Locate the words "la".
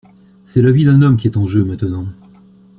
0.63-0.71